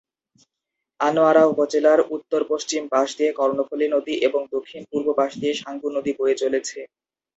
[0.99, 6.79] আনোয়ারা উপজেলার উত্তর-পশ্চিম পাশ দিয়ে কর্ণফুলী নদী এবং দক্ষিণ-পূর্ব পাশ দিয়ে সাঙ্গু নদী বয়ে চলেছে।